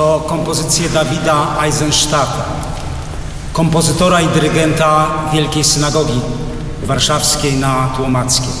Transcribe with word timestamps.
to 0.00 0.24
kompozycje 0.26 0.88
Dawida 0.88 1.46
Eisenstadta, 1.62 2.44
kompozytora 3.52 4.20
i 4.20 4.28
dyrygenta 4.28 5.06
Wielkiej 5.32 5.64
Synagogi 5.64 6.20
Warszawskiej 6.82 7.56
na 7.56 7.88
Tłomackiej. 7.96 8.52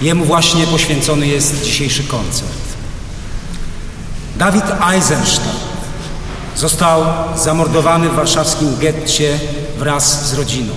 Jemu 0.00 0.24
właśnie 0.24 0.66
poświęcony 0.66 1.26
jest 1.26 1.62
dzisiejszy 1.62 2.04
koncert. 2.04 2.58
Dawid 4.36 4.64
Eisenstadt 4.92 5.56
został 6.56 7.04
zamordowany 7.36 8.08
w 8.08 8.14
warszawskim 8.14 8.76
getcie 8.78 9.40
wraz 9.78 10.28
z 10.28 10.34
rodziną. 10.34 10.72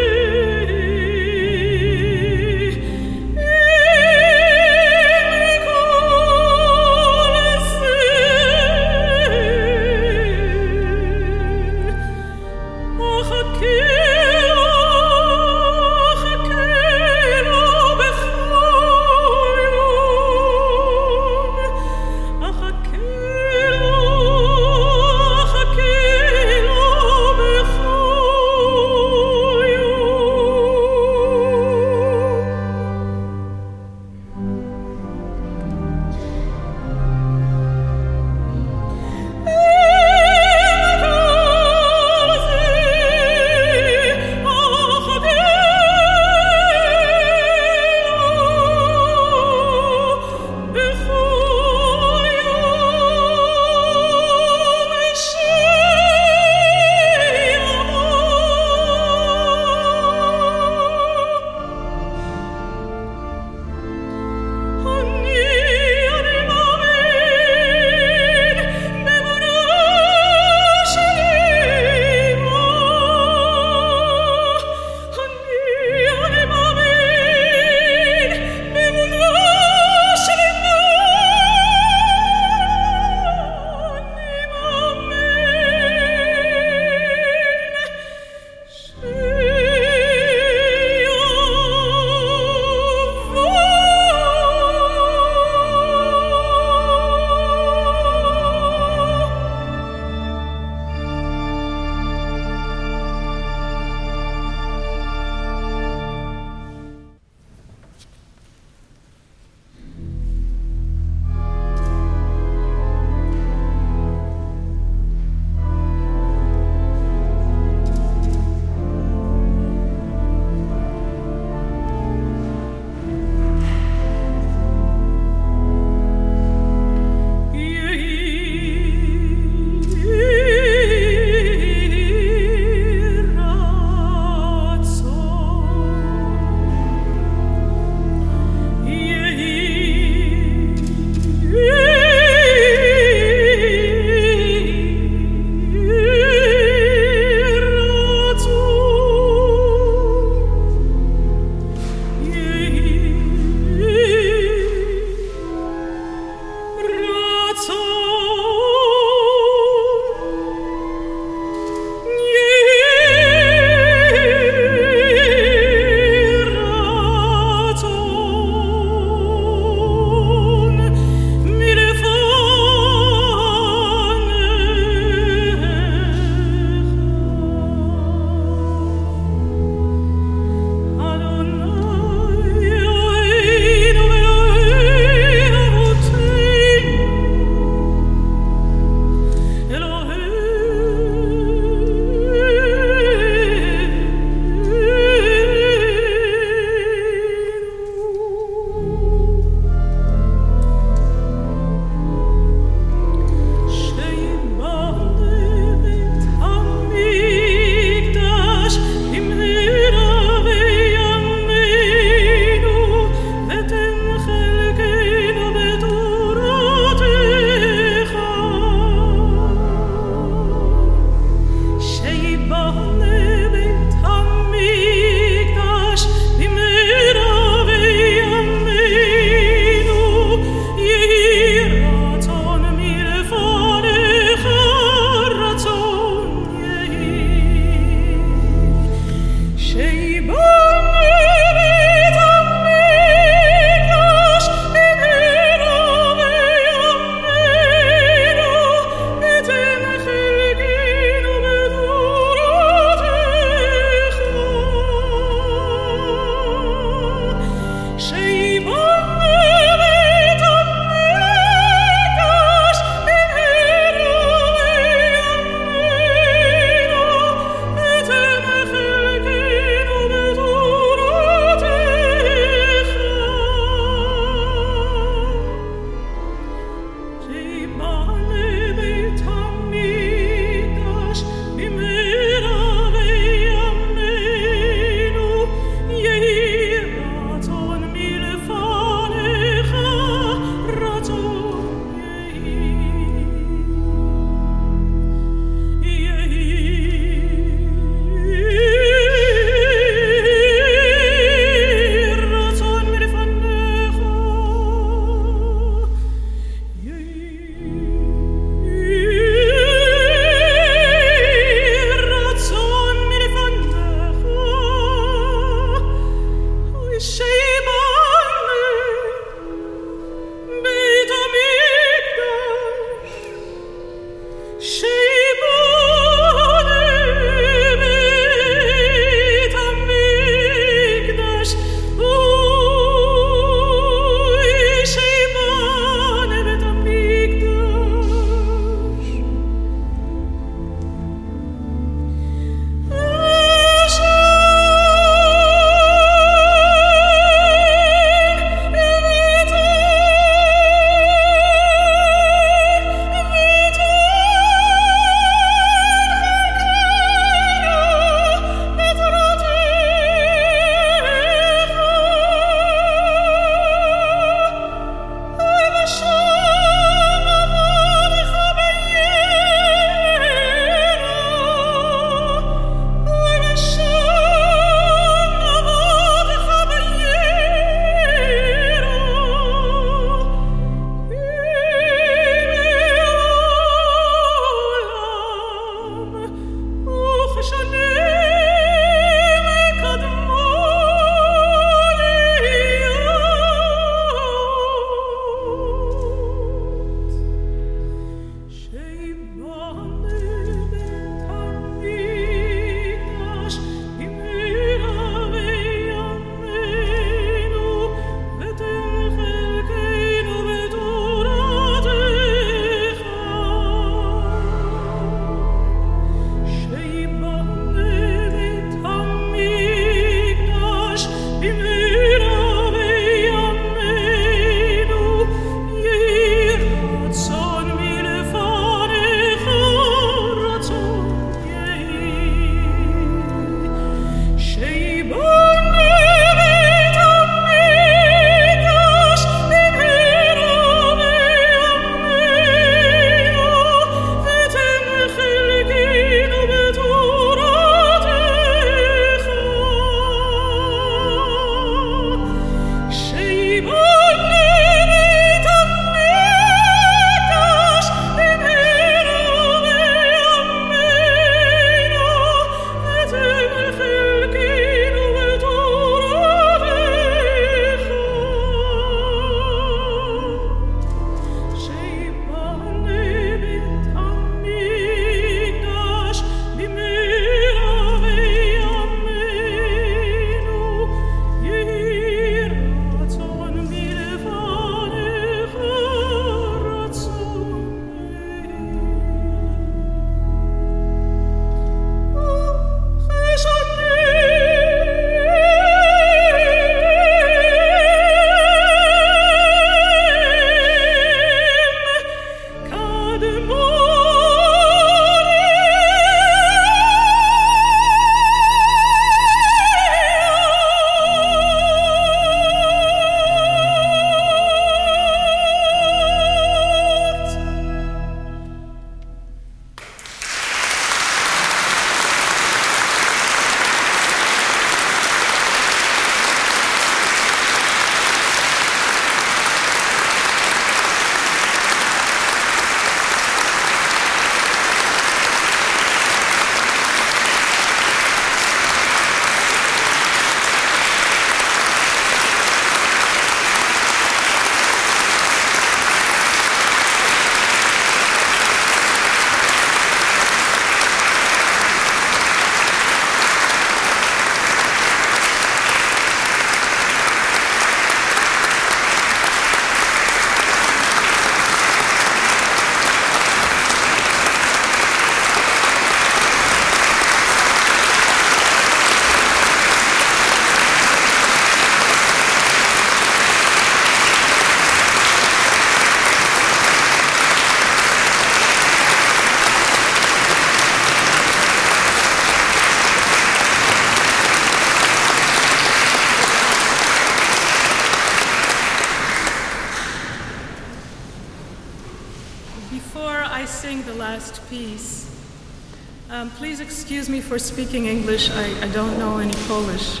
For 597.30 597.38
speaking 597.38 597.86
English. 597.86 598.28
I, 598.28 598.64
I 598.64 598.68
don't 598.72 598.98
know 598.98 599.18
any 599.18 599.36
Polish. 599.46 600.00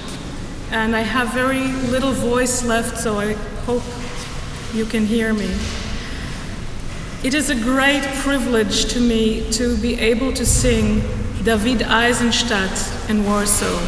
And 0.72 0.96
I 0.96 1.02
have 1.02 1.32
very 1.32 1.68
little 1.94 2.10
voice 2.10 2.64
left, 2.64 2.98
so 2.98 3.20
I 3.20 3.34
hope 3.66 3.84
you 4.74 4.84
can 4.84 5.06
hear 5.06 5.32
me. 5.32 5.48
It 7.22 7.34
is 7.34 7.48
a 7.48 7.54
great 7.54 8.02
privilege 8.24 8.86
to 8.94 9.00
me 9.00 9.48
to 9.52 9.76
be 9.76 9.94
able 10.00 10.32
to 10.32 10.44
sing 10.44 11.02
David 11.44 11.84
Eisenstadt 11.84 13.08
in 13.08 13.24
Warsaw. 13.24 13.78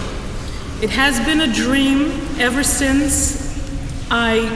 It 0.80 0.90
has 0.90 1.18
been 1.26 1.40
a 1.40 1.52
dream 1.52 2.12
ever 2.38 2.62
since 2.62 3.58
I 4.08 4.46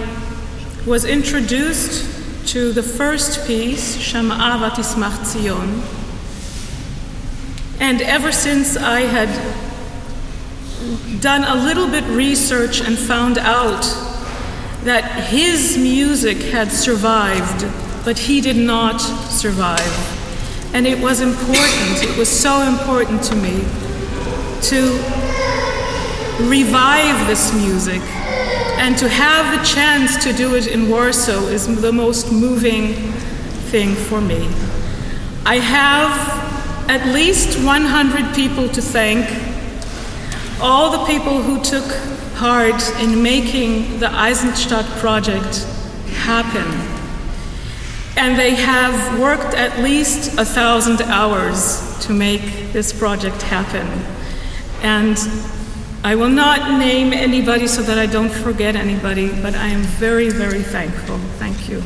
was 0.86 1.04
introduced 1.04 2.06
to 2.52 2.72
the 2.72 2.84
first 2.84 3.48
piece, 3.48 3.96
Shama'a 3.96 4.60
Vatismach 4.60 5.24
Zion, 5.24 5.82
And 7.86 8.02
ever 8.02 8.32
since 8.32 8.76
I 8.76 9.02
had 9.02 9.28
done 11.20 11.44
a 11.44 11.54
little 11.54 11.86
bit 11.86 12.02
research 12.08 12.80
and 12.80 12.98
found 12.98 13.38
out 13.38 13.82
that 14.82 15.28
his 15.30 15.78
music 15.78 16.38
had 16.38 16.72
survived, 16.72 17.64
but 18.04 18.18
he 18.18 18.40
did 18.40 18.56
not 18.56 18.98
survive. 18.98 20.74
And 20.74 20.84
it 20.84 21.00
was 21.00 21.20
important, 21.20 22.02
it 22.02 22.18
was 22.18 22.28
so 22.28 22.62
important 22.62 23.22
to 23.22 23.36
me 23.36 23.60
to 24.62 24.82
revive 26.48 27.28
this 27.28 27.54
music 27.54 28.02
and 28.82 28.98
to 28.98 29.08
have 29.08 29.56
the 29.56 29.64
chance 29.64 30.24
to 30.24 30.32
do 30.32 30.56
it 30.56 30.66
in 30.66 30.90
Warsaw 30.90 31.46
is 31.46 31.80
the 31.80 31.92
most 31.92 32.32
moving 32.32 32.94
thing 33.70 33.94
for 33.94 34.20
me. 34.20 34.48
I 35.44 35.58
have 35.58 36.45
at 36.88 37.06
least 37.12 37.58
100 37.64 38.34
people 38.34 38.68
to 38.68 38.80
thank, 38.80 39.26
all 40.60 40.90
the 40.90 41.04
people 41.06 41.42
who 41.42 41.62
took 41.62 41.84
part 42.36 42.82
in 43.00 43.22
making 43.22 43.98
the 43.98 44.10
Eisenstadt 44.10 44.86
project 44.98 45.64
happen. 46.08 46.64
And 48.16 48.38
they 48.38 48.54
have 48.54 49.18
worked 49.20 49.54
at 49.54 49.78
least 49.82 50.38
a 50.38 50.44
thousand 50.44 51.02
hours 51.02 51.98
to 52.06 52.12
make 52.12 52.72
this 52.72 52.92
project 52.92 53.42
happen. 53.42 53.86
And 54.82 55.18
I 56.04 56.14
will 56.14 56.30
not 56.30 56.78
name 56.78 57.12
anybody 57.12 57.66
so 57.66 57.82
that 57.82 57.98
I 57.98 58.06
don't 58.06 58.30
forget 58.30 58.76
anybody, 58.76 59.28
but 59.42 59.54
I 59.54 59.66
am 59.68 59.82
very, 59.82 60.30
very 60.30 60.62
thankful. 60.62 61.18
Thank 61.38 61.68
you. 61.68 61.82